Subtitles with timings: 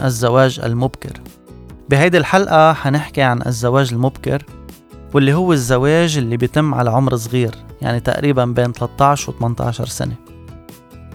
[0.00, 1.12] الزواج المبكر.
[1.90, 4.44] بهيدي الحلقة حنحكي عن الزواج المبكر
[5.14, 10.14] واللي هو الزواج اللي بيتم على عمر صغير يعني تقريبا بين 13 و 18 سنة.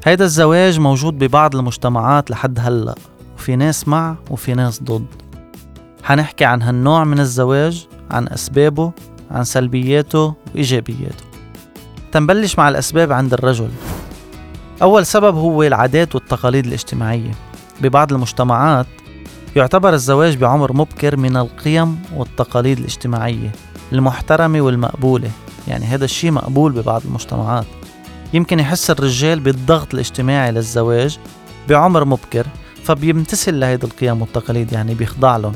[0.05, 2.95] هيدا الزواج موجود ببعض المجتمعات لحد هلأ
[3.37, 5.05] وفي ناس مع وفي ناس ضد.
[6.03, 8.91] حنحكي عن هالنوع من الزواج عن أسبابه
[9.31, 11.25] عن سلبياته وإيجابياته.
[12.11, 13.69] تنبلش مع الأسباب عند الرجل.
[14.81, 17.31] أول سبب هو العادات والتقاليد الاجتماعية.
[17.81, 18.85] ببعض المجتمعات
[19.55, 23.51] يعتبر الزواج بعمر مبكر من القيم والتقاليد الاجتماعية
[23.93, 25.31] المحترمة والمقبولة.
[25.67, 27.65] يعني هذا الشيء مقبول ببعض المجتمعات.
[28.33, 31.19] يمكن يحس الرجال بالضغط الاجتماعي للزواج
[31.69, 32.45] بعمر مبكر
[32.83, 35.55] فبيمتثل لهيدي القيم والتقاليد يعني بيخضع لهم.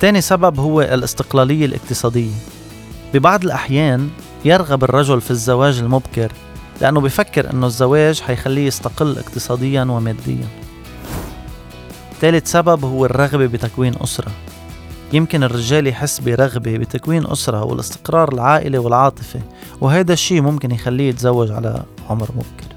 [0.00, 2.34] تاني سبب هو الاستقلالية الاقتصادية.
[3.14, 4.08] ببعض الأحيان
[4.44, 6.32] يرغب الرجل في الزواج المبكر
[6.80, 10.46] لأنه بفكر أنه الزواج حيخليه يستقل اقتصاديا وماديا.
[12.20, 14.30] ثالث سبب هو الرغبة بتكوين أسرة.
[15.12, 19.40] يمكن الرجال يحس برغبة بتكوين أسرة والاستقرار العائلي والعاطفي
[19.80, 22.74] وهذا الشيء ممكن يخليه يتزوج على عمر مبكر.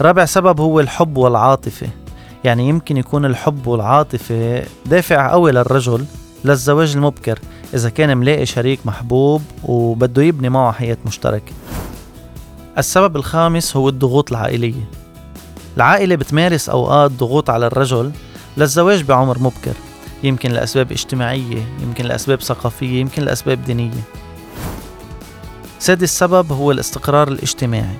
[0.00, 1.88] رابع سبب هو الحب والعاطفة.
[2.44, 6.04] يعني يمكن يكون الحب والعاطفة دافع قوي للرجل
[6.44, 7.38] للزواج المبكر
[7.74, 11.52] إذا كان ملاقي شريك محبوب وبده يبني معه حياة مشتركة.
[12.78, 14.90] السبب الخامس هو الضغوط العائلية.
[15.76, 18.12] العائلة بتمارس أوقات ضغوط على الرجل
[18.56, 19.72] للزواج بعمر مبكر
[20.22, 24.02] يمكن لأسباب اجتماعية يمكن لأسباب ثقافية يمكن لأسباب دينية.
[25.78, 27.96] سادس سبب هو الاستقرار الاجتماعي.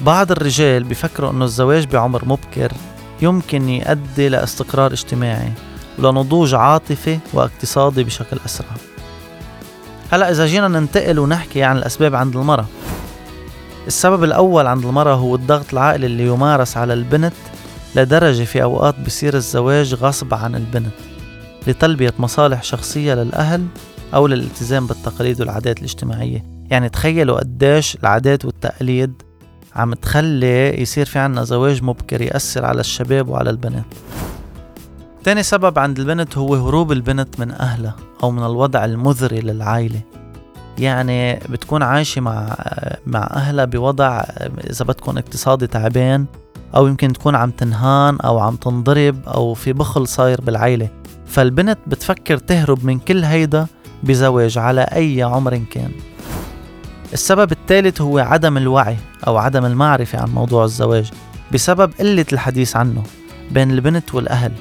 [0.00, 2.72] بعض الرجال بيفكروا أنه الزواج بعمر مبكر
[3.22, 5.52] يمكن يؤدي لإستقرار اجتماعي
[5.98, 8.68] ولنضوج عاطفي واقتصادي بشكل أسرع.
[10.12, 12.66] هلا إذا جينا ننتقل ونحكي عن الأسباب عند المرأة.
[13.86, 17.32] السبب الأول عند المرأة هو الضغط العائلي اللي يمارس على البنت
[17.96, 20.94] لدرجة في أوقات بصير الزواج غصب عن البنت
[21.66, 23.66] لتلبية مصالح شخصية للأهل
[24.14, 26.44] أو للالتزام بالتقاليد والعادات الاجتماعية.
[26.70, 29.22] يعني تخيلوا قديش العادات والتقاليد
[29.74, 33.84] عم تخلي يصير في عنا زواج مبكر يأثر على الشباب وعلى البنات.
[35.24, 40.00] تاني سبب عند البنت هو هروب البنت من أهلها أو من الوضع المذري للعائلة.
[40.78, 42.56] يعني بتكون عايشة مع
[43.06, 44.20] مع أهلها بوضع
[44.70, 46.26] إذا بدكم اقتصادي تعبان
[46.76, 50.88] أو يمكن تكون عم تنهان أو عم تنضرب أو في بخل صاير بالعيلة.
[51.26, 53.66] فالبنت بتفكر تهرب من كل هيدا
[54.02, 55.90] بزواج على أي عمر كان.
[57.12, 58.96] السبب الثالث هو عدم الوعي
[59.26, 61.10] أو عدم المعرفة عن موضوع الزواج
[61.52, 63.02] بسبب قلة الحديث عنه
[63.50, 64.52] بين البنت والأهل.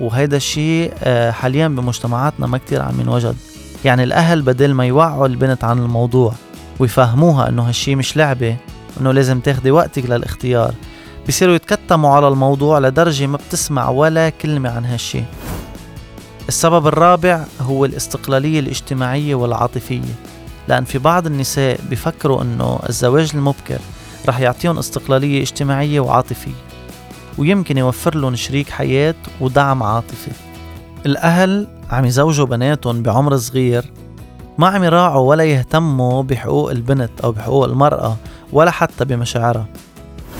[0.00, 3.36] وهيدا الشيء آه، حاليا بمجتمعاتنا ما كتير عم ينوجد.
[3.84, 6.34] يعني الأهل بدل ما يوعوا البنت عن الموضوع
[6.78, 8.56] ويفهموها إنه هالشي مش لعبة
[9.00, 10.74] إنه لازم تاخدي وقتك للاختيار
[11.28, 15.22] بصيروا يتكتموا على الموضوع لدرجة ما بتسمع ولا كلمة عن هالشي.
[16.48, 20.14] السبب الرابع هو الاستقلالية الاجتماعية والعاطفية
[20.68, 23.78] لأن في بعض النساء بفكروا أنه الزواج المبكر
[24.28, 26.64] رح يعطيهم استقلالية اجتماعية وعاطفية
[27.38, 30.30] ويمكن يوفر لهم شريك حياة ودعم عاطفي.
[31.06, 33.92] الأهل عم يزوجوا بناتهم بعمر صغير
[34.58, 38.16] ما عم يراعوا ولا يهتموا بحقوق البنت أو بحقوق المرأة
[38.52, 39.66] ولا حتى بمشاعرها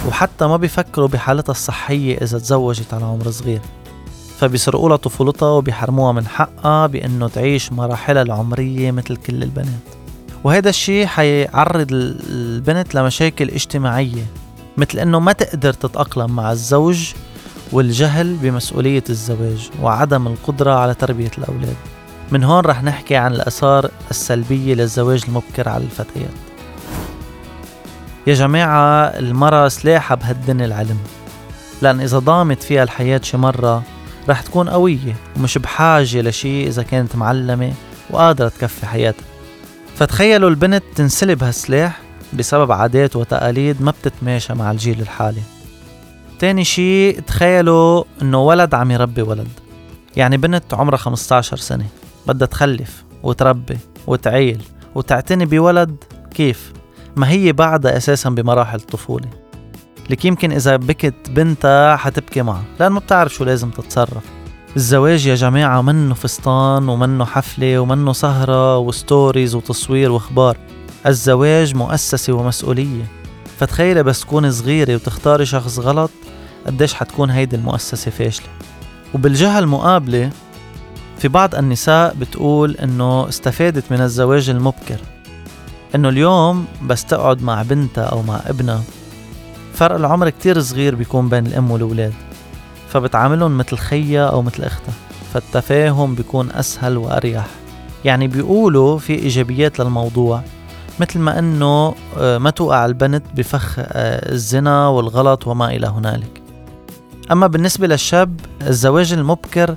[0.09, 3.61] وحتى ما بيفكروا بحالتها الصحية إذا تزوجت على عمر صغير.
[4.39, 9.85] فبيسرقوا لها طفولتها وبيحرموها من حقها بأنه تعيش مراحلها العمرية مثل كل البنات.
[10.45, 14.27] وهذا الشيء حيعرض البنت لمشاكل اجتماعية
[14.77, 17.13] مثل إنه ما تقدر تتأقلم مع الزوج
[17.75, 21.77] والجهل بمسؤولية الزواج وعدم القدرة على تربية الأولاد.
[22.33, 26.31] من هون رح نحكي عن الآثار السلبية للزواج المبكر على الفتيات.
[28.27, 30.99] يا جماعة المرأة سلاحها بهالدنيا العلم.
[31.83, 33.83] لأن إذا ضامت فيها الحياة شي مرة
[34.29, 37.73] رح تكون قوية ومش بحاجة لشي إذا كانت معلمة
[38.11, 39.25] وقادرة تكفي حياتها.
[39.97, 42.01] فتخيلوا البنت تنسلب هالسلاح
[42.33, 45.54] بسبب عادات وتقاليد ما بتتماشى مع الجيل الحالي.
[46.39, 49.49] تاني شي تخيلوا إنه ولد عم يربي ولد.
[50.17, 51.87] يعني بنت عمرها 15 سنة
[52.27, 54.63] بدها تخلف وتربي وتعيل
[54.95, 55.97] وتعتني بولد
[56.35, 56.73] كيف؟
[57.17, 59.29] ما هي بعدها أساسا بمراحل الطفولة.
[60.11, 64.25] لك يمكن إذا بكت بنتها حتبكي معها لأن ما بتعرف شو لازم تتصرف.
[64.77, 70.57] الزواج يا جماعة منه فستان ومنه حفلة ومنه سهرة وستوريز وتصوير وأخبار.
[71.07, 73.05] الزواج مؤسسة ومسؤولية.
[73.59, 76.11] فتخيلي بس تكوني صغيرة وتختاري شخص غلط
[76.67, 78.47] قديش حتكون هيدي المؤسسة فاشلة.
[79.15, 80.31] وبالجهة المقابلة
[81.19, 85.01] في بعض النساء بتقول إنه استفادت من الزواج المبكر
[85.95, 88.83] إنه اليوم بس تقعد مع بنتها أو مع ابنها.
[89.75, 92.13] فرق العمر كتير صغير بيكون بين الأم والولاد
[92.89, 94.95] فبتعاملهم مثل خيا أو مثل أختها
[95.35, 97.47] فالتفاهم بيكون أسهل وأريح.
[98.05, 100.43] يعني بيقولوا في إيجابيات للموضوع.
[101.01, 106.43] مثل ما أنه آه، ما توقع البنت بفخ آه، الزنا والغلط وما إلى هنالك.
[107.33, 109.77] أما بالنسبة للشاب الزواج المبكر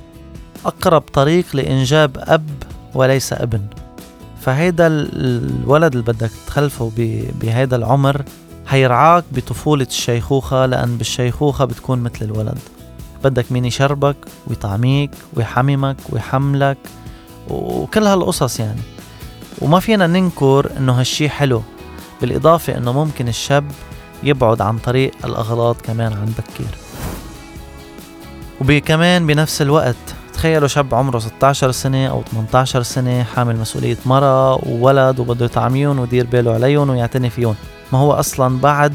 [0.66, 2.48] أقرب طريق لإنجاب أب
[2.94, 3.60] وليس ابن.
[4.40, 6.92] فهيدا الولد اللي بدك تخلفه
[7.40, 8.22] بهيدا العمر
[8.66, 12.58] حيرعاك بطفولة الشيخوخة لأن بالشيخوخة بتكون مثل الولد.
[13.24, 14.16] بدك مين يشربك
[14.46, 16.78] ويطعميك ويحممك ويحملك
[17.50, 18.80] وكل هالقصص يعني.
[19.60, 21.62] وما فينا ننكر إنه هالشي حلو
[22.20, 23.64] بالإضافة إنه ممكن الشاب
[24.22, 26.74] يبعد عن طريق الأغلاط كمان عن بكير.
[28.60, 29.96] وكمان بنفس الوقت
[30.34, 36.26] تخيلوا شاب عمره 16 سنة أو 18 سنة حامل مسؤولية مرة وولد وبده يطعميهم ويدير
[36.26, 37.54] باله عليهم ويعتني فيهم
[37.92, 38.94] ما هو أصلا بعد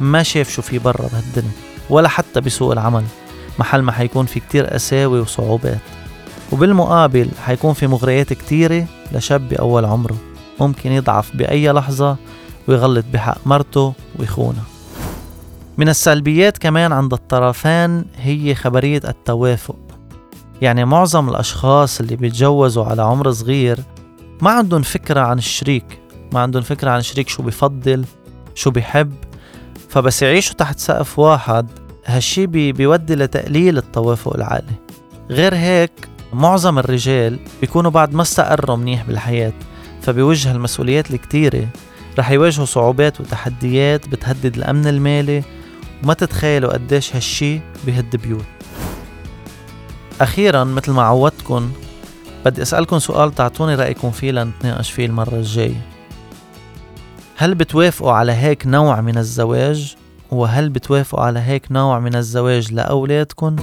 [0.00, 1.50] ما شاف شو في برا بهالدنيا
[1.90, 3.04] ولا حتى بسوق العمل.
[3.58, 5.78] محل ما حيكون في كتير قساوي وصعوبات.
[6.52, 10.16] وبالمقابل حيكون في مغريات كتيرة لشاب بأول عمره.
[10.60, 12.16] ممكن يضعف بأي لحظة
[12.68, 14.64] ويغلط بحق مرته ويخونها
[15.78, 19.76] من السلبيات كمان عند الطرفين هي خبرية التوافق.
[20.62, 23.78] يعني معظم الأشخاص اللي بيتجوزوا على عمر صغير
[24.42, 26.00] ما عندهم فكرة عن الشريك.
[26.32, 28.04] ما عندهم فكرة عن الشريك شو بيفضل
[28.54, 29.12] شو بيحب
[29.88, 31.66] فبس يعيشوا تحت سقف واحد.
[32.06, 34.74] هالشي بي بيودي لتقليل التوافق العائلي
[35.30, 39.52] غير هيك معظم الرجال بيكونوا بعد ما استقروا منيح بالحياة
[40.02, 41.68] فبيوجه المسؤوليات الكتيرة
[42.18, 45.42] رح يواجهوا صعوبات وتحديات بتهدد الأمن المالي
[46.02, 48.44] وما تتخيلوا قديش هالشي بيهد بيوت.
[50.20, 51.70] أخيرا مثل ما عودتكم
[52.44, 55.86] بدي أسألكم سؤال تعطوني رأيكم فيه لنتناقش فيه المرة الجاية.
[57.36, 59.96] هل بتوافقوا على هيك نوع من الزواج؟
[60.30, 63.56] وهل بتوافقوا على هيك نوع من الزواج لأولادكم؟